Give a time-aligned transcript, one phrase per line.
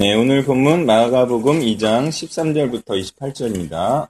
[0.00, 4.08] 네, 오늘 본문 마가복음 2장 13절부터 28절입니다.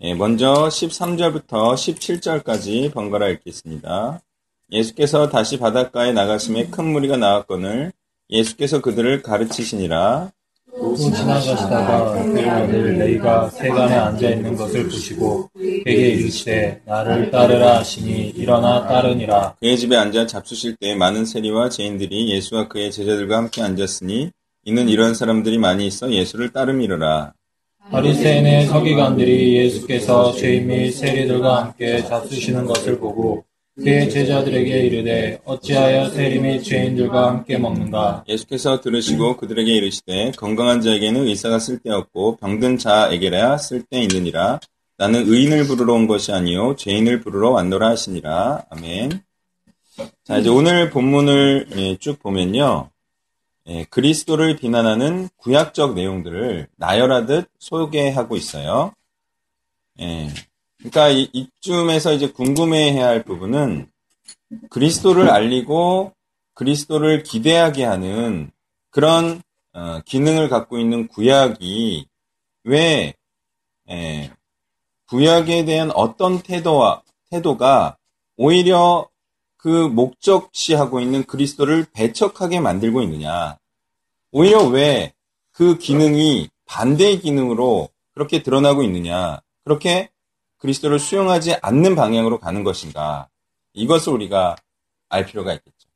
[0.00, 4.20] 네, 먼저 13절부터 17절까지 번갈아 읽겠습니다.
[4.72, 7.92] 예수께서 다시 바닷가에 나가심에 큰 무리가 나왔거늘
[8.30, 10.32] 예수께서 그들을 가르치시니라
[10.74, 18.30] 또 지나가시다가 그 아들 레이가 세간에 앉아 있는 것을 보시고 그에게 이르시되 나를 따르라 하시니
[18.30, 24.30] 일어나 따르니라 그의 집에 앉아 잡수실 때 많은 세리와 죄인들이 예수와 그의 제자들과 함께 앉았으니
[24.64, 27.32] 이는 이런 사람들이 많이 있어 예수를 따름이로라.
[27.90, 33.44] 바리새인의 서기관들이 예수께서 죄인 및 세리들과 함께 잡수시는 것을 보고
[33.76, 41.58] 그의 제자들에게 이르되 어찌하여 및 죄인들과 함께 먹는가 예수께서 들으시고 그들에게 이르시되 건강한 자에게는 의사가
[41.58, 44.60] 쓸데없고 병든 자에게야 쓸데있느니라.
[44.98, 48.66] 나는 의인을 부르러 온 것이 아니요 죄인을 부르러 왔노라 하시니라.
[48.68, 49.22] 아멘.
[50.24, 52.90] 자 이제 오늘 본문을 예, 쭉 보면요.
[53.68, 58.92] 예, 그리스도를 비난하는 구약적 내용들을 나열하듯 소개하고 있어요.
[60.00, 60.28] 예,
[60.82, 63.90] 그러니까 이, 이쯤에서 이제 궁금해해야 할 부분은
[64.70, 66.12] 그리스도를 알리고
[66.54, 68.50] 그리스도를 기대하게 하는
[68.90, 72.06] 그런 어, 기능을 갖고 있는 구약이
[72.64, 73.14] 왜
[73.90, 74.30] 예,
[75.06, 77.96] 구약에 대한 어떤 태도와 태도가
[78.36, 79.08] 오히려
[79.56, 83.58] 그 목적시하고 있는 그리스도를 배척하게 만들고 있느냐.
[84.30, 85.12] 오히려 왜
[85.52, 89.40] 그 기능이 반대의 기능으로 그렇게 드러나고 있느냐.
[89.64, 90.10] 그렇게
[90.62, 93.28] 그리스도를 수용하지 않는 방향으로 가는 것인가.
[93.74, 94.56] 이것을 우리가
[95.08, 95.88] 알 필요가 있겠죠.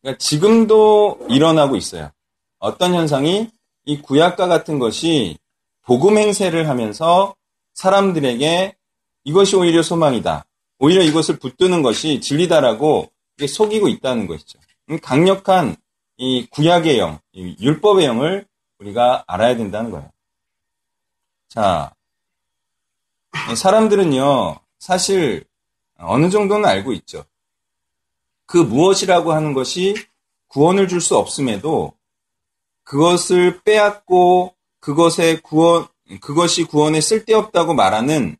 [0.00, 2.10] 그러니까 지금도 일어나고 있어요.
[2.58, 3.48] 어떤 현상이
[3.86, 5.38] 이 구약과 같은 것이
[5.82, 7.34] 복음 행세를 하면서
[7.72, 8.76] 사람들에게
[9.24, 10.44] 이것이 오히려 소망이다.
[10.80, 13.10] 오히려 이것을 붙드는 것이 진리다라고
[13.46, 14.58] 속이고 있다는 것이죠.
[14.90, 15.76] 음, 강력한
[16.18, 18.46] 이 구약의 영, 이 율법의 영을
[18.78, 20.10] 우리가 알아야 된다는 거예요.
[21.48, 21.94] 자,
[23.56, 25.44] 사람들은요, 사실
[25.98, 27.24] 어느 정도는 알고 있죠.
[28.46, 29.94] 그 무엇이라고 하는 것이
[30.48, 31.92] 구원을 줄 수 없음에도
[32.84, 35.86] 그것을 빼앗고 그것의 구원,
[36.20, 38.36] 그것이 구원에 쓸데없다고 말하는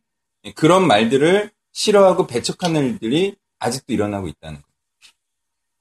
[0.55, 4.75] 그런 말들을 싫어하고 배척하는 일들이 아직도 일어나고 있다는 거예요.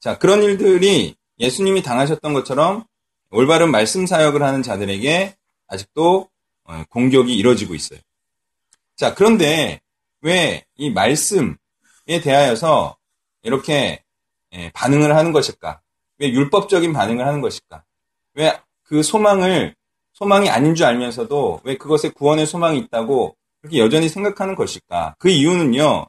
[0.00, 2.84] 자, 그런 일들이 예수님이 당하셨던 것처럼
[3.30, 5.36] 올바른 말씀 사역을 하는 자들에게
[5.68, 6.28] 아직도
[6.64, 8.00] 어, 공격이 이뤄지고 있어요.
[8.98, 9.80] 자, 그런데
[10.20, 11.56] 왜 이 말씀에
[12.22, 12.96] 대하여서
[13.42, 14.02] 이렇게
[14.52, 15.80] 예, 반응을 하는 것일까?
[16.18, 17.84] 왜 율법적인 반응을 하는 것일까?
[18.34, 19.74] 왜 그 소망을
[20.14, 25.14] 소망이 아닌 줄 알면서도 왜 그것에 구원의 소망이 있다고 그렇게 여전히 생각하는 것일까?
[25.18, 26.06] 그 이유는요,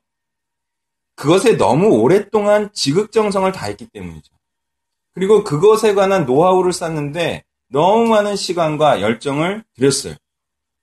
[1.15, 4.33] 그것에 너무 오랫동안 지극정성을 다했기 때문이죠.
[5.13, 10.15] 그리고 그것에 관한 노하우를 쌓는데 너무 많은 시간과 열정을 들였어요.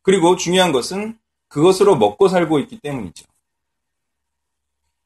[0.02, 1.18] 그리고 중요한 것은
[1.48, 3.24] 그것으로 먹고 살고 있기 때문이죠.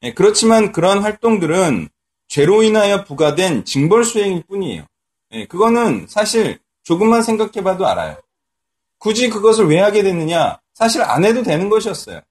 [0.01, 1.89] 네, 그렇지만 그런 활동들은
[2.27, 4.85] 죄로 인하여 부과된 징벌 수행일 뿐이에요.
[5.29, 8.17] 네, 그거는 사실 조금만 생각해봐도 알아요.
[8.97, 10.59] 굳이 그것을 왜 하게 됐느냐?
[10.73, 12.21] 사실 안 해도 되는 것이었어요.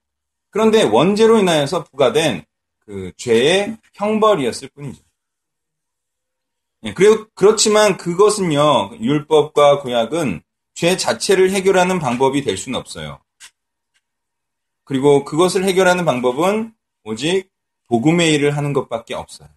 [0.49, 2.43] 그런데 원죄로 인하여서 부과된
[2.79, 5.01] 그 죄의 형벌이었을 뿐이죠.
[6.83, 10.41] 예, 그리고 그렇지만 그것은요 율법과 구약은
[10.73, 13.19] 죄 자체를 해결하는 방법이 될 수는 없어요.
[14.91, 16.73] 그리고 그것을 해결하는 방법은
[17.05, 17.49] 오직
[17.87, 19.47] 복음의 일을 하는 것밖에 없어요.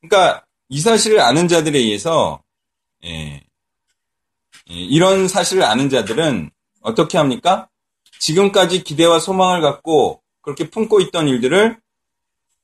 [0.00, 2.44] 그러니까 이 사실을 아는 자들에 의해서
[3.04, 3.42] 예,
[4.70, 7.68] 예, 이런 사실을 아는 자들은 어떻게 합니까?
[8.20, 11.80] 지금까지 기대와 소망을 갖고 그렇게 품고 있던 일들을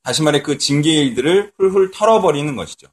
[0.03, 2.87] 다시 말해 그 징계의 일들을 훌훌 털어버리는 것이죠.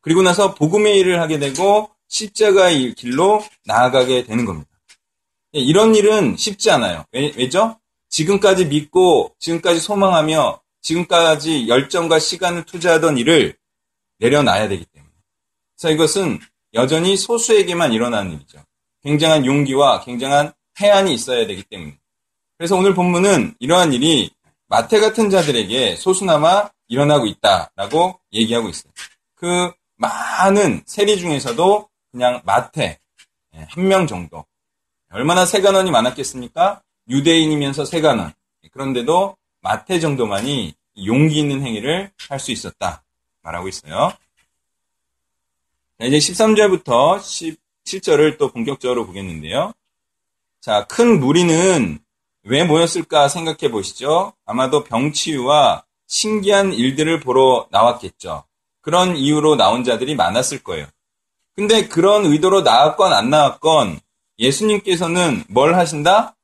[0.00, 4.70] 그리고 나서 복음의 일을 하게 되고 십자가의 길로 나아가게 되는 겁니다.
[5.54, 7.04] 예, 이런 일은 쉽지 않아요.
[7.12, 7.76] 왜, 왜죠?
[8.12, 13.56] 지금까지 믿고 지금까지 소망하며 지금까지 열정과 시간을 투자하던 일을
[14.18, 15.12] 내려놔야 되기 때문에.
[15.76, 16.38] 그래서 이것은
[16.74, 18.58] 여전히 소수에게만 일어나는 일이죠.
[19.02, 21.98] 굉장한 용기와 굉장한 해안이 있어야 되기 때문에.
[22.58, 24.30] 그래서 오늘 본문은 이러한 일이
[24.68, 28.92] 마태 같은 자들에게 소수나마 일어나고 있다라고 얘기하고 있어요.
[29.34, 32.98] 그 많은 세리 중에서도 그냥 마태
[33.54, 34.44] 예, 한명 정도
[35.10, 36.82] 얼마나 세간원이 많았겠습니까?
[37.08, 38.32] 유대인이면서 세간원.
[38.72, 40.74] 그런데도 마태 정도만이
[41.06, 43.02] 용기 있는 행위를 할 수 있었다.
[43.42, 44.12] 말하고 있어요.
[45.98, 47.18] 자, 이제 13절부터
[47.84, 49.72] 17절을 또 본격적으로 보겠는데요.
[50.60, 51.98] 자, 큰 무리는
[52.44, 54.32] 왜 모였을까 생각해 보시죠.
[54.44, 58.44] 아마도 병치유와 신기한 일들을 보러 나왔겠죠.
[58.80, 60.86] 그런 이유로 나온 자들이 많았을 거예요.
[61.54, 64.00] 근데 그런 의도로 나왔건 안 나왔건
[64.38, 66.36] 예수님께서는 뭘 하신다?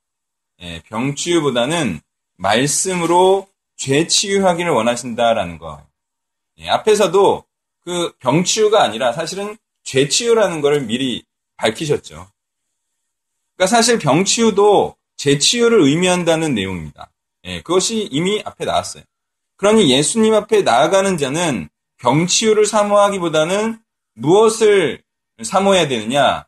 [0.61, 2.01] 예, 병치유보다는
[2.37, 5.87] 말씀으로 죄 치유하기를 원하신다라는 거.
[6.59, 7.45] 예, 앞에서도
[7.81, 11.25] 그 병치유가 아니라 사실은 죄 치유라는 것을 미리
[11.57, 12.29] 밝히셨죠.
[13.57, 17.11] 그러니까 사실 병치유도 죄 치유를 의미한다는 내용입니다.
[17.45, 19.03] 예, 그것이 이미 앞에 나왔어요.
[19.57, 21.69] 그러니 예수님 앞에 나아가는 자는
[21.99, 23.81] 병치유를 사모하기보다는
[24.15, 25.03] 무엇을
[25.43, 26.47] 사모해야 되느냐?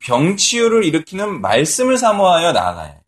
[0.00, 3.03] 병치유를 일으키는 말씀을 사모하여 나아가야 해요.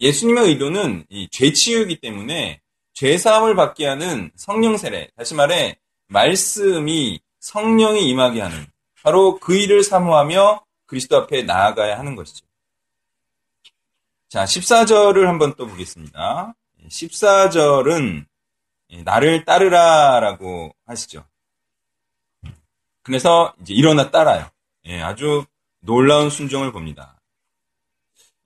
[0.00, 2.60] 예수님의 의도는 이 죄치유이기 때문에
[2.94, 5.78] 죄사함을 받게 하는 성령 세례, 다시 말해
[6.08, 8.66] 말씀이 성령이 임하게 하는
[9.02, 12.46] 바로 그 일을 사모하며 그리스도 앞에 나아가야 하는 것이죠.
[14.28, 16.54] 자, 14절을 한번 또 보겠습니다.
[16.88, 18.26] 14절은
[19.04, 21.24] 나를 따르라라고 하시죠.
[23.02, 24.50] 그래서 이제 일어나 따라요.
[24.86, 25.44] 예, 아주
[25.80, 27.20] 놀라운 순종을 봅니다.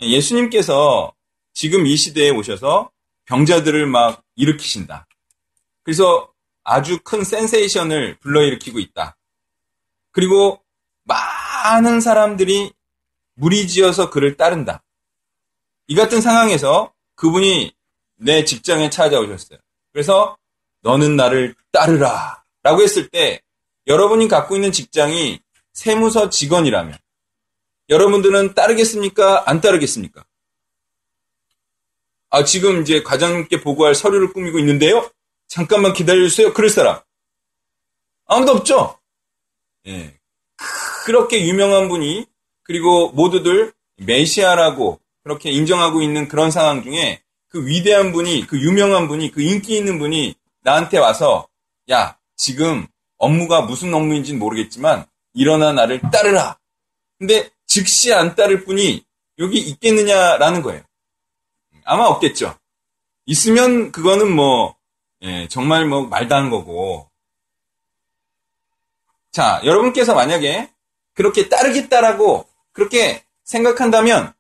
[0.01, 1.13] 예수님께서
[1.53, 2.91] 지금 이 시대에 오셔서
[3.27, 5.07] 병자들을 막 일으키신다.
[5.83, 6.33] 그래서
[6.65, 9.17] 아주 큰 센세이션을 불러일으키고 있다.
[10.11, 10.63] 그리고
[11.05, 12.73] 많은 사람들이
[13.35, 14.83] 무리지어서 그를 따른다.
[15.87, 17.73] 이 같은 상황에서 그분이
[18.17, 19.59] 내 직장에 찾아오셨어요.
[19.93, 20.37] 그래서
[20.83, 22.43] 너는 나를 따르라.
[22.63, 23.41] 라고 했을 때
[23.87, 25.41] 여러분이 갖고 있는 직장이
[25.73, 26.97] 세무서 직원이라면
[27.89, 29.45] 여러분들은 따르겠습니까?
[29.51, 30.25] 안 따르겠습니까?
[32.35, 35.11] 아, 지금 이제 과장님께 보고할 서류를 꾸미고 있는데요?
[35.49, 36.55] 잠깐만 기다려주세요.
[36.55, 36.99] 그럴 사람.
[38.25, 38.99] 아무도 없죠?
[39.87, 40.15] 예.
[41.05, 42.25] 그렇게 유명한 분이,
[42.63, 49.31] 그리고 모두들 메시아라고 그렇게 인정하고 있는 그런 상황 중에 그 위대한 분이, 그 유명한 분이,
[49.31, 51.49] 그 인기 있는 분이 나한테 와서,
[51.91, 52.87] 야, 지금
[53.19, 56.59] 업무가 무슨 업무인지는 모르겠지만, 일어나 나를 따르라.
[57.19, 59.05] 근데 즉시 안 따를 분이
[59.39, 60.83] 여기 있겠느냐라는 거예요.
[61.85, 62.57] 아마 없겠죠.
[63.27, 64.77] 있으면 그거는 뭐
[65.23, 67.09] 예, 정말 뭐 말도 안 거고.
[69.31, 70.71] 자, 여러분께서 만약에
[71.15, 74.35] 그렇게 따르겠다라고 그렇게 생각한다면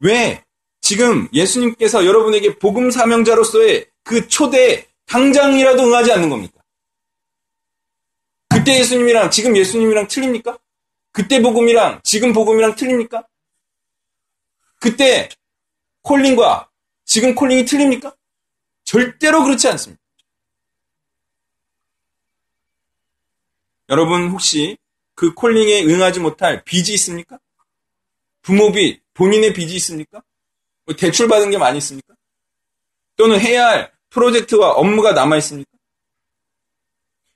[0.00, 0.44] 왜
[0.80, 6.60] 지금 예수님께서 여러분에게 복음 사명자로서의 그 초대에 당장이라도 응하지 않는 겁니까?
[8.48, 10.58] 그때 예수님이랑 지금 예수님이랑 틀립니까?
[11.12, 13.26] 그때 복음이랑 지금 복음이랑 틀립니까?
[14.80, 15.28] 그때
[16.06, 16.70] 콜링과
[17.04, 18.14] 지금 콜링이 틀립니까?
[18.84, 20.00] 절대로 그렇지 않습니다.
[23.88, 24.78] 여러분 혹시
[25.14, 27.38] 그 콜링에 응하지 못할 빚이 있습니까?
[28.42, 30.22] 부모 빚, 본인의 빚이 있습니까?
[30.84, 32.14] 뭐 대출 받은 게 많이 있습니까?
[33.16, 35.70] 또는 해야 할 프로젝트와 업무가 남아 있습니까?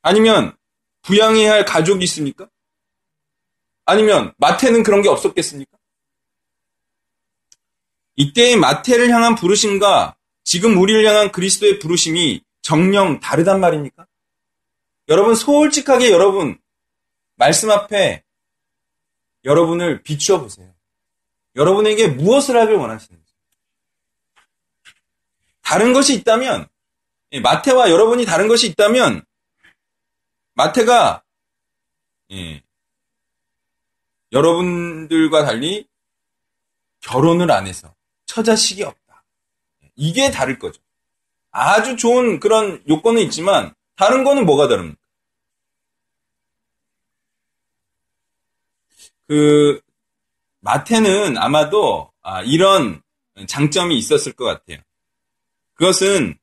[0.02, 0.56] 아니면
[1.02, 2.48] 부양해야 할 가족이 있습니까?
[3.84, 5.79] 아니면 마태는 그런 게 없었겠습니까?
[8.20, 10.14] 이때의 마태를 향한 부르심과
[10.44, 14.06] 지금 우리를 향한 그리스도의 부르심이 정령 다르단 말입니까?
[15.08, 16.58] 여러분 솔직하게 여러분
[17.36, 18.22] 말씀 앞에
[19.44, 20.70] 여러분을 비추어 보세요.
[21.56, 23.32] 여러분에게 무엇을 하길 원하시는지.
[25.62, 26.68] 다른 것이 있다면
[27.32, 29.24] 예, 마태와 여러분이 다른 것이 있다면
[30.52, 31.24] 마태가
[32.32, 32.62] 예,
[34.30, 35.88] 여러분들과 달리
[37.00, 37.94] 결혼을 안 해서
[38.30, 39.24] 처자식이 없다.
[39.96, 40.80] 이게 다를 거죠.
[41.50, 45.00] 아주 좋은 그런 요건은 있지만 다른 거는 뭐가 다릅니까?
[49.26, 49.80] 그
[50.60, 53.02] 마태는 아마도 아, 이런
[53.46, 54.78] 장점이 있었을 것 같아요.
[55.74, 56.38] 그것은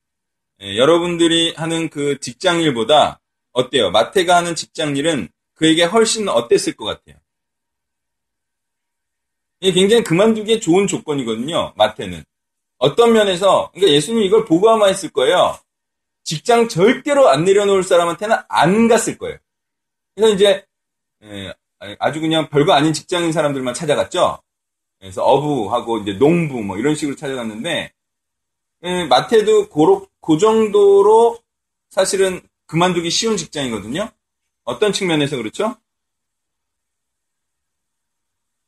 [0.61, 3.21] 예, 여러분들이 하는 그 직장일보다
[3.53, 3.91] 어때요?
[3.91, 7.15] 마태가 하는 직장일은 그에게 훨씬 어땠을 것 같아요?
[9.59, 11.73] 이게 굉장히 그만두기에 좋은 조건이거든요.
[11.75, 12.23] 마태는.
[12.77, 15.57] 어떤 면에서 그러니까 예수님 이걸 보고 아마 했을 거예요.
[16.23, 19.37] 직장 절대로 안 내려놓을 사람한테는 안 갔을 거예요.
[20.13, 20.65] 그래서 이제
[21.23, 21.53] 예,
[21.99, 24.39] 아주 그냥 별거 아닌 직장인 사람들만 찾아갔죠.
[24.99, 27.93] 그래서 어부하고 이제 농부 뭐 이런 식으로 찾아갔는데
[28.83, 31.39] 예, 마태도 고로, 그 정도로
[31.89, 34.09] 사실은 그만두기 쉬운 직장이거든요.
[34.65, 35.77] 어떤 측면에서 그렇죠?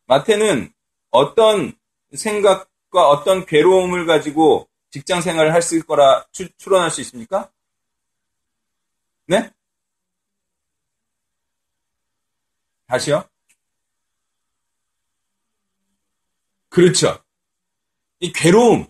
[0.05, 0.71] 마태는
[1.11, 1.73] 어떤
[2.13, 7.51] 생각과 어떤 괴로움을 가지고 직장 생활을 했을 거라 추, 추론할 수 있습니까?
[9.27, 9.51] 네?
[12.87, 13.23] 다시요?
[16.69, 17.23] 그렇죠.
[18.19, 18.87] 이 괴로움.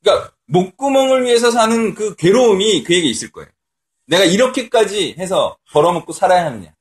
[0.00, 3.50] 그러니까 목구멍을 위해서 사는 그 괴로움이 그에게 있을 거예요.
[4.06, 6.74] 내가 이렇게까지 해서 벌어먹고 살아야 하느냐.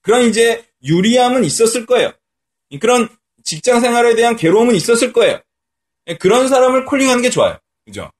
[0.00, 2.12] 그런 이제 유리함은 있었을 거예요.
[2.80, 3.08] 그런
[3.44, 5.40] 직장 생활에 대한 괴로움은 있었을 거예요.
[6.20, 7.58] 그런 사람을 콜링하는 게 좋아요.
[7.84, 8.10] 그죠?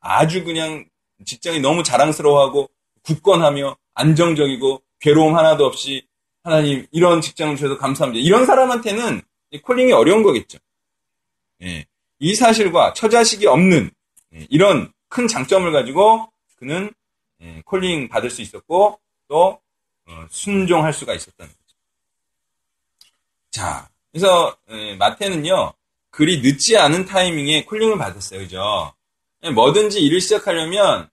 [0.00, 0.86] 아주 그냥
[1.24, 2.70] 직장이 너무 자랑스러워하고
[3.02, 6.06] 굳건하며 안정적이고 괴로움 하나도 없이
[6.42, 8.22] 하나님 이런 직장을 주셔서 감사합니다.
[8.24, 9.22] 이런 사람한테는
[9.62, 10.58] 콜링이 어려운 거겠죠.
[11.62, 11.86] 예.
[12.18, 13.90] 이 사실과 처자식이 없는
[14.34, 16.92] 예, 이런 큰 장점을 가지고 그는
[17.40, 19.60] 예, 콜링 받을 수 있었고 또
[20.06, 21.76] 어, 순종할 수가 있었다는 거죠.
[23.50, 25.72] 자, 그래서 예, 마태는요
[26.10, 28.92] 그리 늦지 않은 타이밍에 콜링을 받았어요, 그죠?
[29.54, 31.08] 뭐든지 일을 시작하려면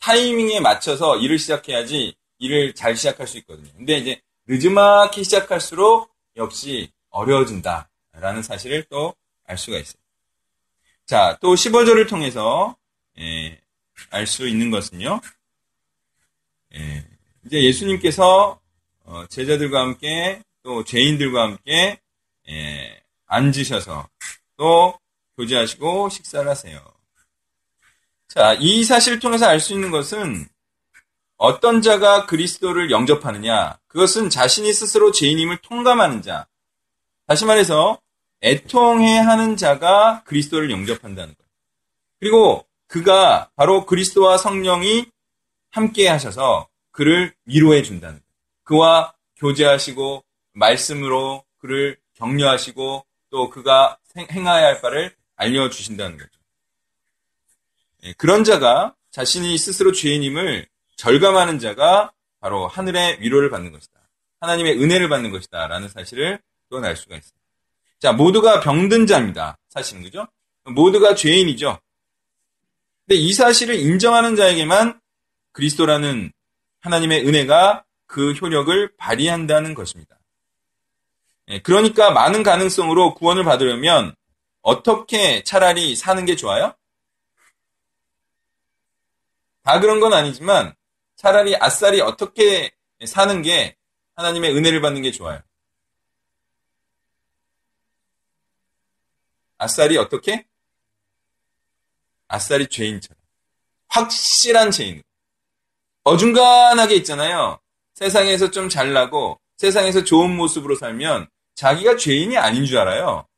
[0.00, 3.70] 타이밍에 맞춰서 일을 시작해야지 일을 잘 시작할 수 있거든요.
[3.76, 9.14] 근데 이제 늦음하게 시작할수록 역시 어려워진다라는 사실을 또
[9.52, 10.00] 알 수가 있어요.
[11.06, 12.76] 자, 또 15절을 통해서
[13.18, 13.60] 예,
[14.10, 15.20] 알수 있는 것은요.
[16.74, 17.04] 예,
[17.44, 18.60] 이제 예수님께서
[19.04, 22.00] 어, 제자들과 함께 또 죄인들과 함께
[22.48, 24.08] 예, 앉으셔서
[24.56, 24.98] 또
[25.36, 26.80] 교제하시고 식사를 하세요.
[28.28, 30.46] 자, 이 사실을 통해서 알 수 있는 것은
[31.36, 36.46] 어떤 자가 그리스도를 영접하느냐, 그것은 자신이 스스로 죄인임을 통감하는 자.
[37.26, 38.00] 다시 말해서
[38.42, 41.50] 애통해 하는 자가 그리스도를 영접한다는 거예요.
[42.20, 45.06] 그리고 그가 바로 그리스도와 성령이
[45.70, 48.32] 함께 하셔서 그를 위로해 준다는 거예요.
[48.64, 56.30] 그와 교제하시고 말씀으로 그를 격려하시고 또 그가 행하여야 할 바를 알려주신다는 거죠.
[58.04, 60.66] 예, 그런 자가 자신이 스스로 죄인임을
[60.96, 64.00] 절감하는 자가 바로 하늘의 위로를 받는 것이다.
[64.40, 65.66] 하나님의 은혜를 받는 것이다.
[65.68, 67.40] 라는 사실을 또알 수가 있습니다.
[68.00, 69.56] 자, 모두가 병든 자입니다.
[69.68, 70.26] 사실은, 그죠?
[70.64, 71.78] 모두가 죄인이죠.
[73.06, 75.00] 근데 이 사실을 인정하는 자에게만
[75.52, 76.32] 그리스도라는
[76.80, 80.18] 하나님의 은혜가 그 효력을 발휘한다는 것입니다.
[81.48, 84.14] 예, 그러니까 많은 가능성으로 구원을 받으려면
[84.62, 86.74] 어떻게 차라리 사는 게 좋아요?
[89.62, 90.74] 다 그런 건 아니지만
[91.16, 92.72] 차라리 아싸리 어떻게
[93.04, 93.76] 사는 게
[94.16, 95.40] 하나님의 은혜를 받는 게 좋아요.
[99.58, 100.46] 아싸리 어떻게?
[102.28, 103.20] 아싸리 죄인처럼.
[103.88, 105.02] 확실한 죄인.
[106.04, 107.60] 어중간하게 있잖아요.
[107.94, 113.28] 세상에서 좀 잘나고 세상에서 좋은 모습으로 살면 자기가 죄인이 아닌 줄 알아요.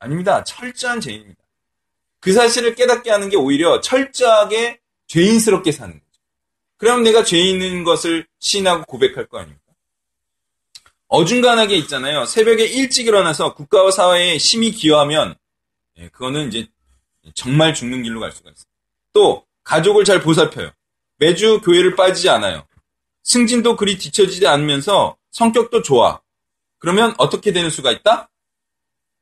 [0.00, 0.42] 아닙니다.
[0.42, 1.40] 철저한 죄인입니다.
[2.18, 6.20] 그 사실을 깨닫게 하는 게 오히려 철저하게 죄인스럽게 사는 거죠.
[6.76, 9.62] 그럼 내가 죄인인 것을 시인하고 고백할 거 아닙니까?
[11.06, 12.24] 어중간하게 있잖아요.
[12.24, 15.36] 새벽에 일찍 일어나서 국가와 사회에 심히 기여하면
[15.98, 16.66] 예, 그거는 이제
[17.34, 18.64] 정말 죽는 길로 갈 수가 있어요.
[19.12, 20.72] 또 가족을 잘 보살펴요.
[21.18, 22.66] 매주 교회를 빠지지 않아요.
[23.22, 26.20] 승진도 그리 뒤처지지 않으면서 성격도 좋아.
[26.78, 28.30] 그러면 어떻게 되는 수가 있다?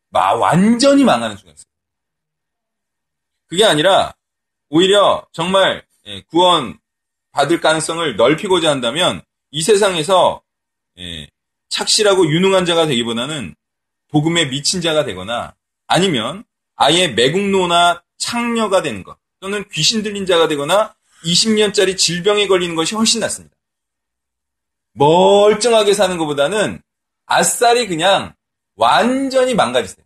[0.08, 1.64] 마 완전히 망하는 수가 있어요.
[3.46, 4.14] 그게 아니라
[4.68, 6.78] 오히려 정말 예, 구원
[7.32, 10.42] 받을 가능성을 넓히고자 한다면 이 세상에서
[10.98, 11.28] 예,
[11.68, 13.54] 착실하고 유능한 자가 되기보다는
[14.08, 15.54] 복음에 미친 자가 되거나
[15.86, 16.44] 아니면
[16.76, 23.20] 아예 매국노나 창녀가 되는 것 또는 귀신 들린 자가 되거나 20년짜리 질병에 걸리는 것이 훨씬
[23.20, 23.54] 낫습니다.
[24.92, 26.82] 멀쩡하게 사는 것보다는
[27.26, 28.34] 아싸리 그냥
[28.74, 30.04] 완전히 망가지세요.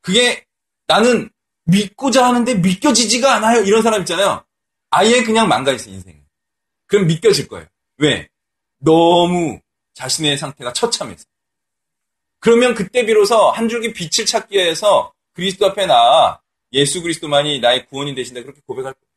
[0.00, 0.44] 그게
[0.86, 1.30] 나는
[1.64, 3.62] 믿고자 하는데 믿겨지지가 않아요.
[3.62, 4.44] 이런 사람 있잖아요.
[4.90, 6.16] 아예 그냥 망가졌어요, 인생이.
[6.86, 7.66] 그럼 믿겨질 거예요.
[7.98, 8.28] 왜?
[8.78, 9.60] 너무
[9.94, 11.24] 자신의 상태가 처참해서.
[12.40, 16.40] 그러면 그때 비로소 한 줄기 빛을 찾기 위해서 그리스도 앞에 나아
[16.72, 19.07] 예수 그리스도만이 나의 구원이 되신다 그렇게 고백할 거예요.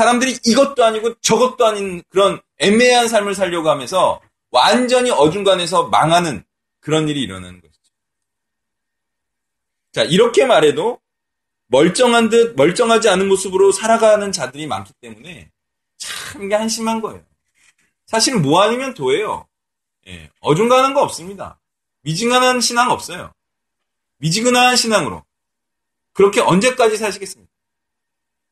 [0.00, 6.42] 사람들이 이것도 아니고 저것도 아닌 그런 애매한 삶을 살려고 하면서 완전히 어중간해서 망하는
[6.80, 7.92] 그런 일이 일어나는 것이죠.
[9.92, 10.98] 자, 이렇게 말해도
[11.66, 15.50] 멀쩡한 듯 멀쩡하지 않은 모습으로 살아가는 자들이 많기 때문에
[15.98, 17.22] 참 이게 한심한 거예요.
[18.06, 19.46] 사실 뭐 아니면 도예요.
[20.08, 21.60] 예, 어중간한 거 없습니다.
[22.00, 23.34] 미지근한 신앙 없어요.
[24.16, 25.22] 미지근한 신앙으로
[26.14, 27.49] 그렇게 언제까지 사시겠습니까?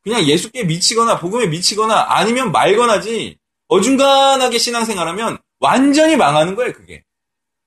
[0.08, 3.36] 그냥 예수께 미치거나 복음에 미치거나 아니면 말거나지
[3.68, 6.72] 어중간하게 신앙생활하면 완전히 망하는 거예요.
[6.72, 7.04] 그게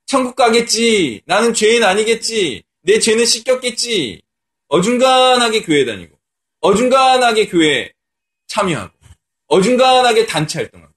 [0.06, 1.22] 천국 가겠지.
[1.24, 2.64] 나는 죄인 아니겠지.
[2.82, 4.20] 내 죄는 씻겼겠지.
[4.68, 6.18] 어중간하게 교회 다니고,
[6.60, 7.92] 어중간하게 교회
[8.48, 8.92] 참여하고,
[9.46, 10.92] 어중간하게 단체 활동하고.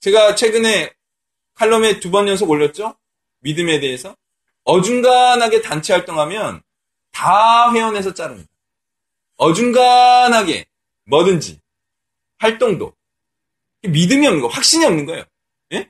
[0.00, 0.92] 제가 최근에
[1.54, 2.94] 칼럼에 두 번 연속 올렸죠?
[3.40, 4.14] 믿음에 대해서.
[4.64, 6.62] 어중간하게 단체 활동하면
[7.10, 8.48] 다 회원해서 자릅니다.
[9.40, 10.66] 어중간하게
[11.06, 11.58] 뭐든지
[12.38, 12.94] 활동도
[13.82, 15.24] 믿음이 없는 거, 확신이 없는 거예요.
[15.72, 15.88] 예?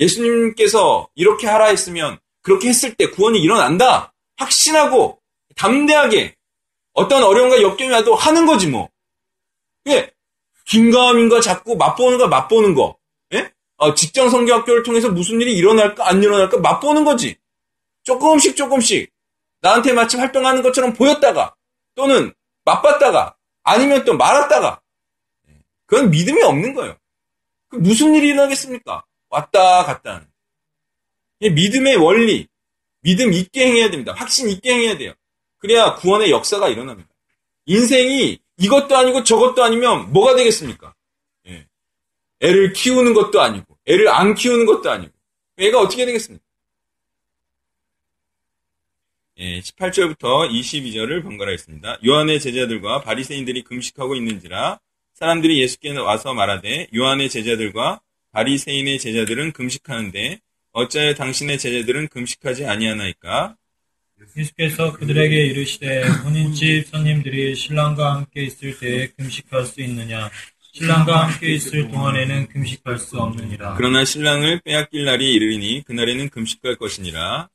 [0.00, 4.12] 예수님께서 이렇게 하라 했으면 그렇게 했을 때 구원이 일어난다.
[4.36, 5.20] 확신하고
[5.54, 6.34] 담대하게
[6.92, 8.90] 어떤 어려움과 역경이 와도 하는 거지 뭐.
[9.86, 10.10] 예.
[10.66, 12.98] 긴가민가 자꾸 맛보는 거 맛보는 거.
[13.34, 13.52] 예?
[13.76, 17.36] 어, 직장 성교학교를 통해서 무슨 일이 일어날까 안 일어날까 맛보는 거지.
[18.02, 19.12] 조금씩 조금씩
[19.60, 21.54] 나한테 마치 활동하는 것처럼 보였다가
[21.98, 22.32] 또는
[22.64, 24.80] 맛봤다가 아니면 또 말았다가
[25.84, 26.96] 그건 믿음이 없는 거예요.
[27.68, 29.04] 그 무슨 일이 일어나겠습니까?
[29.28, 30.28] 왔다 갔다 하는.
[31.40, 32.46] 믿음의 원리,
[33.00, 34.12] 믿음 있게 행해야 됩니다.
[34.12, 35.12] 확신 있게 행해야 돼요.
[35.58, 37.10] 그래야 구원의 역사가 일어납니다.
[37.66, 40.94] 인생이 이것도 아니고 저것도 아니면 뭐가 되겠습니까?
[41.48, 41.66] 예.
[42.40, 45.12] 애를 키우는 것도 아니고, 애를 안 키우는 것도 아니고,
[45.58, 46.44] 애가 어떻게 되겠습니까?
[49.40, 51.98] 예, 18절부터 22절을 번갈아 있습니다.
[52.04, 54.80] 요한의 제자들과 바리새인들이 금식하고 있는지라
[55.14, 58.00] 사람들이 예수께 와서 말하되 요한의 제자들과
[58.32, 60.40] 바리새인의 제자들은 금식하는데
[60.72, 63.56] 어찌하여 당신의 제자들은 금식하지 아니하나이까?
[64.36, 70.30] 예수께서 그들에게 이르시되 혼인집 손님들이 신랑과 함께 있을 때에 금식할 수 있느냐?
[70.72, 73.74] 신랑과 함께 있을 동안에는 금식할 수 없느니라.
[73.76, 77.48] 그러나 신랑을 빼앗길 날이 이르리니 그날에는 금식할 것이니라.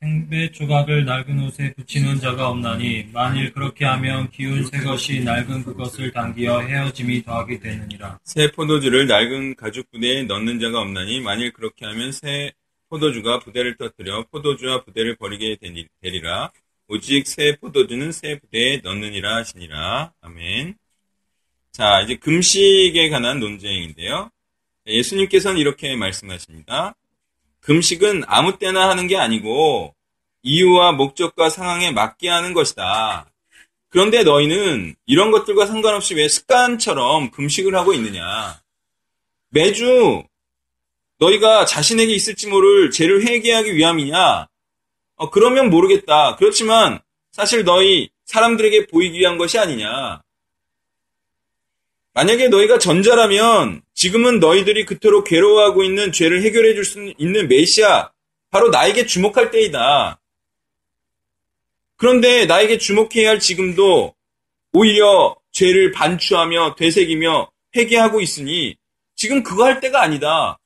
[0.00, 6.12] 생배 조각을 낡은 옷에 붙이는 자가 없나니 만일 그렇게 하면 기운 새 것이 낡은 그것을
[6.12, 8.18] 당기어 헤어짐이 더하게 되느니라.
[8.24, 12.52] 새 포도주를 낡은 가죽 부대에 넣는 자가 없나니 만일 그렇게 하면 새
[12.90, 15.56] 포도주가 부대를 터뜨려 포도주와 부대를 버리게
[16.02, 16.52] 되리라.
[16.88, 20.12] 오직 새 포도주는 새 부대에 넣느니라 하시니라.
[20.20, 20.76] 아멘.
[21.72, 24.30] 자, 이제 금식에 관한 논쟁인데요.
[24.86, 26.94] 예수님께서는 이렇게 말씀하십니다.
[27.66, 29.95] 금식은 아무 때나 하는 게 아니고
[30.46, 33.28] 이유와 목적과 상황에 맞게 하는 것이다.
[33.88, 38.60] 그런데 너희는 이런 것들과 상관없이 왜 습관처럼 금식을 하고 있느냐?
[39.50, 40.22] 매주
[41.18, 44.46] 너희가 자신에게 있을지 모를 죄를 회개하기 위함이냐?
[45.16, 46.36] 어, 그러면 모르겠다.
[46.36, 47.00] 그렇지만
[47.32, 50.22] 사실 너희 사람들에게 보이기 위한 것이 아니냐?
[52.14, 58.10] 만약에 너희가 전자라면 지금은 너희들이 그토록 괴로워하고 있는 죄를 해결해 줄 수 있는 메시아,
[58.50, 60.20] 바로 나에게 주목할 때이다.
[61.96, 64.14] 그런데 나에게 주목해야 할 지금도
[64.72, 68.76] 오히려 죄를 반추하며 되새기며 회개하고 있으니
[69.14, 70.58] 지금 그거 할 때가 아니다.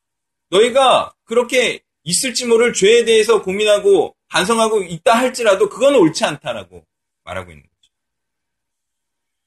[0.49, 6.85] 너희가 그렇게 있을지 모를 죄에 대해서 고민하고 반성하고 있다 할지라도 그건 옳지 않다라고
[7.25, 7.93] 말하고 있는 거죠.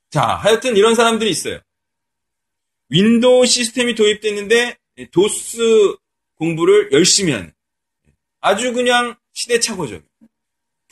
[0.10, 1.60] 자, 하여튼 이런 사람들이 있어요.
[2.90, 4.78] 윈도우 시스템이 도입됐는데
[5.12, 5.96] 도스
[6.36, 7.52] 공부를 열심히 하는
[8.40, 10.04] 아주 그냥 시대착오적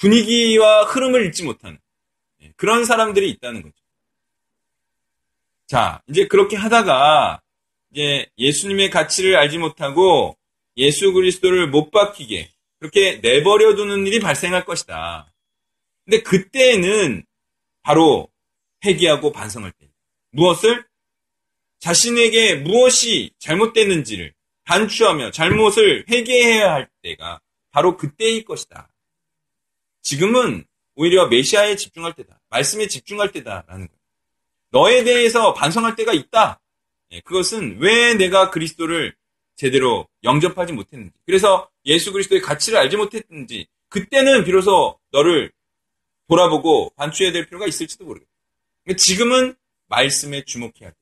[0.01, 1.77] 분위기와 흐름을 읽지 못하는
[2.55, 3.75] 그런 사람들이 있다는 거죠.
[5.67, 7.41] 자, 이제 그렇게 하다가
[7.91, 10.37] 이제 예수님의 가치를 알지 못하고
[10.77, 15.31] 예수 그리스도를 못 박히게 그렇게 내버려 두는 일이 발생할 것이다.
[16.03, 17.23] 근데 그때는
[17.83, 18.27] 바로
[18.83, 19.87] 회개하고 반성할 때.
[20.31, 20.83] 무엇을?
[21.79, 24.33] 자신에게 무엇이 잘못됐는지를
[24.63, 27.39] 반추하며 잘못을 회개해야 할 때가
[27.71, 28.90] 바로 그때일 것이다.
[30.01, 32.39] 지금은 오히려 메시아에 집중할 때다.
[32.49, 34.01] 말씀에 집중할 때다라는 거예요.
[34.71, 36.59] 너에 대해서 반성할 때가 있다.
[37.11, 39.15] 예, 그것은 왜 내가 그리스도를
[39.55, 45.51] 제대로 영접하지 못했는지, 그래서 예수 그리스도의 가치를 알지 못했는지, 그때는 비로소 너를
[46.27, 48.31] 돌아보고 반추해야 될 필요가 있을지도 모르겠다.
[48.83, 49.55] 그러니까 지금은
[49.87, 50.95] 말씀에 주목해야 돼.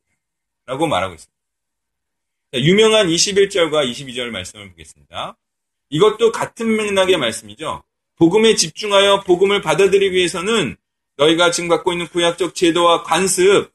[0.65, 1.39] 라고 말하고 있습니다.
[2.55, 5.37] 유명한 21절과 22절 말씀을 보겠습니다.
[5.89, 7.83] 이것도 같은 맥락의 말씀이죠.
[8.19, 10.75] 복음에 집중하여 복음을 받아들이기 위해서는
[11.15, 13.71] 너희가 지금 갖고 있는 구약적 제도와 관습,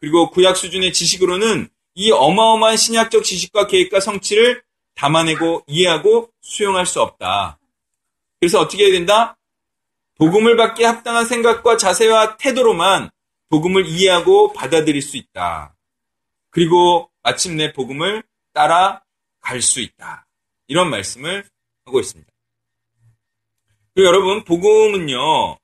[0.00, 4.62] 그리고 구약 수준의 지식으로는 이 어마어마한 신약적 지식과 계획과 성취를
[4.94, 7.58] 담아내고 이해하고 수용할 수 없다.
[8.38, 9.36] 그래서 어떻게 해야 된다?
[10.14, 13.10] 복음을 받기에 합당한 생각과 자세와 태도로만
[13.48, 15.74] 복음을 이해하고 받아들일 수 있다.
[16.50, 20.28] 그리고 마침내 복음을 따라갈 수 있다.
[20.68, 21.44] 이런 말씀을
[21.84, 22.32] 하고 있습니다.
[24.04, 25.58] 여러분, 복음은요,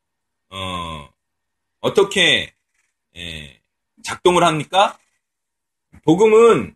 [0.50, 1.08] 어,
[1.80, 2.52] 어떻게,
[3.16, 3.60] 예,
[4.02, 4.98] 작동을 합니까?
[6.04, 6.74] 복음은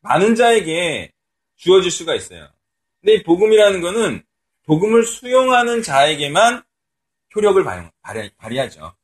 [0.00, 1.12] 많은 자에게
[1.56, 2.48] 주어질 수가 있어요.
[3.00, 4.22] 근데 이 복음이라는 거는
[4.66, 6.62] 복음을 수용하는 자에게만
[7.34, 7.62] 효력을
[8.02, 8.94] 발휘, 발휘하죠.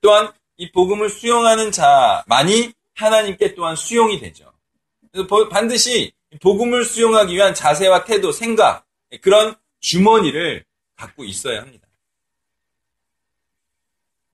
[0.00, 4.52] 또한 이 복음을 수용하는 자만이 하나님께 또한 수용이 되죠.
[5.12, 8.86] 그래서 반드시 복음을 수용하기 위한 자세와 태도, 생각,
[9.20, 10.64] 그런 주머니를
[10.96, 11.88] 갖고 있어야 합니다.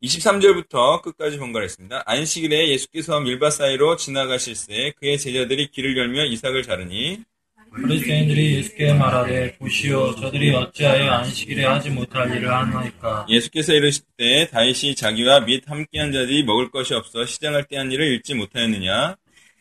[0.02, 2.04] 23절부터 끝까지 번갈했습니다.
[2.06, 7.22] 안식일에 예수께서 밀밭 사이로 지나가실 때 그의 제자들이 길을 열며 이삭을 자르니
[7.72, 14.96] 그리스도인들이 예수께 말하되 보시오 저들이 어찌하여 안식일에 하지 못할 일을 하나이까 예수께서 이르실 때 다윗이
[14.96, 19.14] 자기와 및 함께한 자들이 먹을 것이 없어 시장할 때 한 일을 잃지 못하였느냐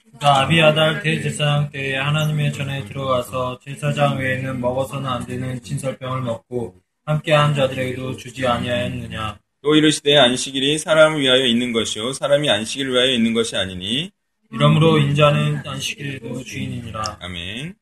[0.06, 6.76] 그러니까 아비아달 대제사장 때에 하나님의 전에 들어가서 제사장 외에는 먹어서는 안 되는 진설병을 먹고
[7.10, 13.34] 함께한 자들에게도 주지 아니하였느냐 또 이르시되 안식일이 사람을 위하여 있는 것이요 사람이 안식일을 위하여 있는
[13.34, 14.12] 것이 아니니
[14.52, 17.76] 이러므로 인자는 안식일에도 주인이니라 아멘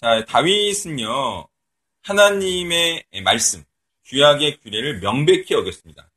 [0.00, 1.48] 자, 다윗은요,
[2.02, 3.64] 하나님의 말씀,
[4.06, 6.08] 규약의 규례를 명백히 어겼습니다.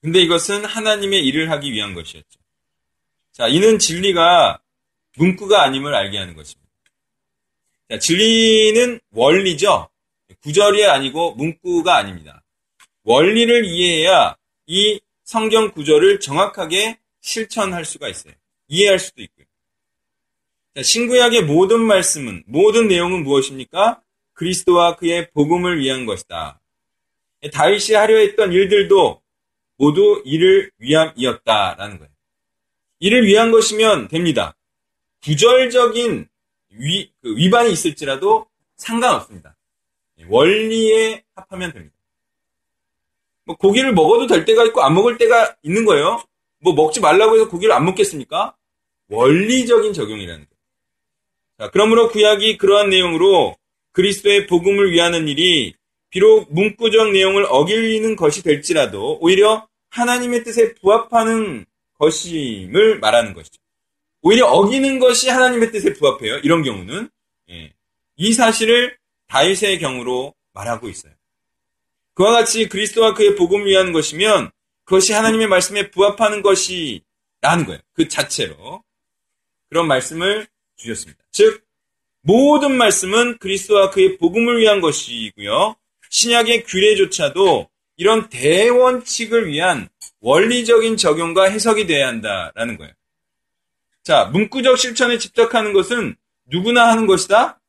[0.00, 2.40] 근데 이것은 하나님의 일을 하기 위한 것이었죠.
[3.32, 4.58] 자, 이는 진리가
[5.18, 6.70] 문구가 아님을 알게 하는 것입니다.
[7.90, 9.90] 자, 진리는 원리죠.
[10.44, 12.44] 구절이 아니고 문구가 아닙니다.
[13.02, 18.34] 원리를 이해해야 이 성경 구절을 정확하게 실천할 수가 있어요.
[18.68, 19.46] 이해할 수도 있고요.
[20.82, 24.02] 신구약의 모든 말씀은 모든 내용은 무엇입니까?
[24.34, 26.60] 그리스도와 그의 복음을 위한 것이다.
[27.50, 29.22] 다윗이 하려 했던 일들도
[29.76, 32.12] 모두 이를 위함이었다라는 거예요.
[32.98, 34.56] 이를 위한 것이면 됩니다.
[35.22, 36.28] 구절적인
[36.72, 39.53] 위, 그 위반이 있을지라도 상관없습니다.
[40.28, 41.94] 원리에 합하면 됩니다.
[43.44, 46.22] 뭐 고기를 먹어도 될 때가 있고 안 먹을 때가 있는 거예요.
[46.60, 48.56] 뭐 먹지 말라고 해서 고기를 안 먹겠습니까?
[49.08, 50.54] 원리적인 적용이라는 거예요.
[51.58, 53.56] 자, 그러므로 구약이 그러한 내용으로
[53.92, 55.74] 그리스도의 복음을 위하는 일이
[56.10, 61.66] 비록 문구적 내용을 어길리는 것이 될지라도 오히려 하나님의 뜻에 부합하는
[61.98, 63.60] 것임을 말하는 것이죠.
[64.22, 66.38] 오히려 어기는 것이 하나님의 뜻에 부합해요.
[66.38, 67.08] 이런 경우는
[67.50, 67.72] 예.
[68.16, 68.96] 이 사실을
[69.34, 71.12] 다윗의 경우로 말하고 있어요.
[72.14, 74.52] 그와 같이 그리스도와 그의 복음을 위한 것이면
[74.84, 77.02] 그것이 하나님의 말씀에 부합하는 것이
[77.40, 77.80] 라는 거예요.
[77.94, 78.84] 그 자체로
[79.68, 81.24] 그런 말씀을 주셨습니다.
[81.32, 81.64] 즉
[82.22, 85.74] 모든 말씀은 그리스도와 그의 복음을 위한 것이고요.
[86.10, 89.88] 신약의 규례조차도 이런 대원칙을 위한
[90.20, 92.92] 원리적인 적용과 해석이 돼야 한다라는 거예요.
[94.04, 96.14] 자, 문구적 실천에 집착하는 것은
[96.46, 97.60] 누구나 하는 것이다.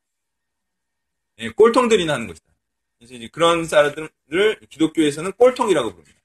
[1.36, 2.46] 네, 꼴통들이나 하는 것이다.
[2.98, 6.18] 그래서 이제 그런 사람들을 기독교에서는 꼴통이라고 부릅니다.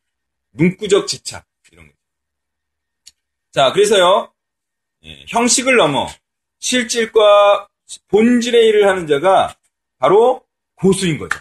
[0.52, 1.94] 문구적 집착 이런 거.
[3.52, 4.32] 자, 그래서요
[5.04, 6.08] 예, 형식을 넘어
[6.60, 7.68] 실질과
[8.08, 9.56] 본질의 일을 하는 자가
[9.98, 10.46] 바로
[10.76, 11.40] 고수인 거죠.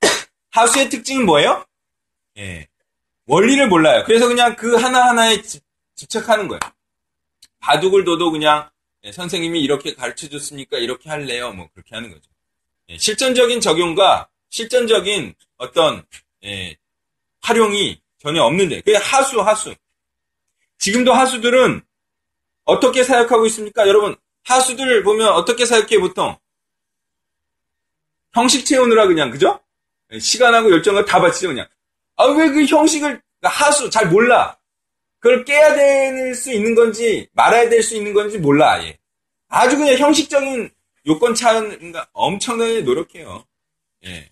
[0.50, 1.64] 하수의 특징은 뭐예요?
[2.38, 2.68] 예.
[3.26, 4.04] 원리를 몰라요.
[4.06, 5.62] 그래서 그냥 그 하나하나에 집,
[6.08, 6.60] 착하는 거예요.
[7.60, 8.70] 바둑을 둬도 그냥
[9.08, 11.52] 예, 선생님이 이렇게 가르쳐 줬으니까 이렇게 할래요.
[11.52, 12.30] 뭐 그렇게 하는 거죠.
[12.90, 16.04] 예, 실전적인 적용과 실전적인 어떤
[16.44, 16.76] 예,
[17.40, 19.74] 활용이 전혀 없는데 그게 하수 하수.
[20.78, 21.80] 지금도 하수들은
[22.64, 23.88] 어떻게 사역하고 있습니까?
[23.88, 26.36] 여러분, 하수들 보면 어떻게 사역해, 보통?
[28.34, 29.58] 형식 채우느라 그냥, 그죠?
[30.20, 31.66] 시간하고 열정을 다 바치죠, 그냥.
[32.16, 34.57] 아, 왜 그 형식을, 하수, 잘 몰라.
[35.20, 38.98] 그걸 깨야 될 수 있는 건지, 말아야 될 수 있는 건지 몰라, 아예.
[39.48, 40.70] 아주 그냥 형식적인
[41.06, 43.44] 요건 차는, 엄청나게 노력해요.
[44.04, 44.30] 예.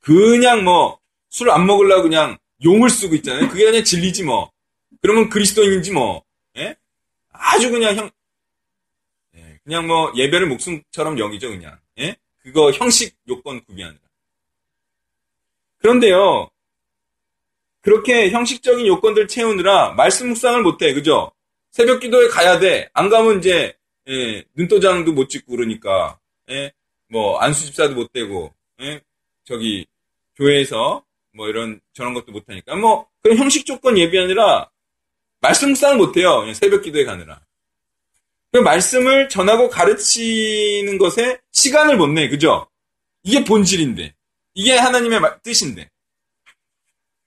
[0.00, 1.00] 그냥 뭐,
[1.30, 3.48] 술 안 먹으려고 그냥 용을 쓰고 있잖아요.
[3.48, 4.50] 그게 그냥 진리지 뭐.
[5.02, 6.24] 그러면 그리스도인인지 뭐.
[6.56, 6.76] 예?
[7.32, 8.10] 아주 그냥 형,
[9.34, 11.78] 예, 그냥 뭐 예배를 목숨처럼 여기죠, 그냥.
[11.98, 12.16] 예?
[12.42, 13.98] 그거 형식 요건 구비하느라.
[15.78, 16.48] 그런데요,
[17.86, 21.30] 그렇게 형식적인 요건들 채우느라 말씀 묵상을 못해, 그죠?
[21.70, 22.90] 새벽 기도에 가야 돼.
[22.92, 23.76] 안 가면 이제,
[24.08, 26.18] 예, 눈도장도 못 찍고 그러니까,
[26.50, 26.72] 예,
[27.08, 29.00] 뭐, 안수집사도 못 되고, 예,
[29.44, 29.86] 저기,
[30.34, 32.74] 교회에서 뭐 이런, 저런 것도 못 하니까.
[32.74, 34.68] 뭐, 그런 형식 조건 예비하느라
[35.40, 36.44] 말씀 묵상을 못 해요.
[36.54, 37.40] 새벽 기도에 가느라.
[38.50, 42.68] 그 말씀을 전하고 가르치는 것에 시간을 못 내, 그죠?
[43.22, 44.12] 이게 본질인데.
[44.54, 45.88] 이게 하나님의 뜻인데.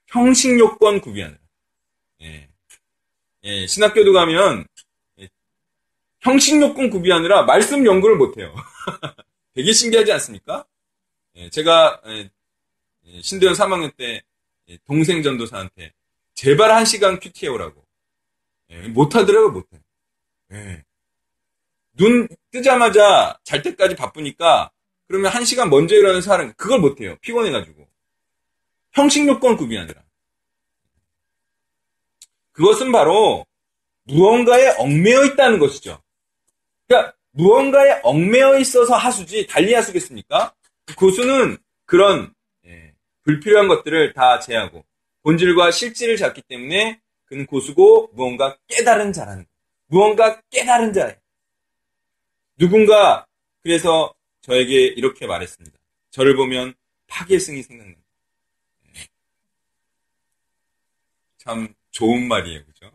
[0.09, 1.39] 형식 요건 구비하느라.
[2.21, 2.49] 예.
[3.43, 4.65] 예, 신학교도 가면,
[5.19, 5.29] 예,
[6.21, 8.53] 형식 요건 구비하느라 말씀 연구를 못해요.
[9.53, 10.65] 되게 신기하지 않습니까?
[11.35, 12.29] 예, 제가, 예,
[13.05, 14.21] 예 신도현 3학년 때
[14.69, 15.93] 예, 동생 전도사한테
[16.33, 17.85] 제발 한 시간 큐티 해오라고.
[18.71, 19.79] 예, 못하더라고, 못해.
[20.51, 20.83] 예.
[21.93, 24.71] 눈 뜨자마자 잘 때까지 바쁘니까
[25.07, 27.17] 그러면 한 시간 먼저 일어나서 하는 그걸 못해요.
[27.21, 27.88] 피곤해가지고.
[28.99, 30.03] 형식 요건 구비하느라.
[32.51, 33.45] 그것은 바로
[34.03, 36.01] 무언가에 얽매여 있다는 것이죠.
[36.87, 40.53] 그러니까 무언가에 얽매여 있어서 하수지 달리 하수겠습니까?
[40.97, 42.33] 고수는 그런
[42.65, 44.83] 예, 불필요한 것들을 다 제하고
[45.23, 49.47] 본질과 실질을 잡기 때문에 그는 고수고 무언가 깨달은 자라는 거예요.
[49.87, 51.15] 무언가 깨달은 자예요.
[52.57, 53.25] 누군가
[53.61, 55.77] 그래서 저에게 이렇게 말했습니다.
[56.11, 56.73] 저를 보면
[57.07, 58.01] 파괴승이 생각납니다.
[58.95, 59.07] 예.
[61.39, 62.65] 참 좋은 말이에요.
[62.65, 62.91] 그죠?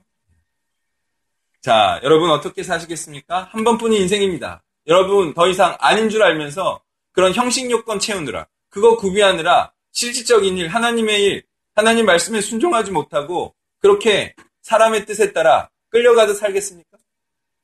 [1.61, 3.49] 자, 여러분 어떻게 사시겠습니까?
[3.51, 4.63] 한 번뿐인 인생입니다.
[4.87, 11.25] 여러분 더 이상 아닌 줄 알면서 그런 형식 요건 채우느라 그거 구비하느라 실질적인 일, 하나님의
[11.25, 16.99] 일, 하나님 말씀에 순종하지 못하고 그렇게 사람의 뜻에 따라 끌려가듯 살겠습니까?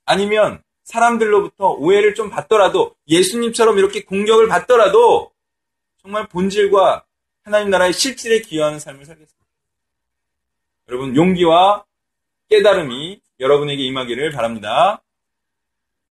[0.06, 5.32] 아니면 사람들로부터 오해를 좀 받더라도 예수님처럼 이렇게 공격을 받더라도
[6.00, 7.04] 정말 본질과
[7.42, 9.39] 하나님 나라의 실질에 기여하는 삶을 살겠습니다.
[10.90, 11.84] 여러분 용기와
[12.48, 15.02] 깨달음이 여러분에게 임하기를 바랍니다.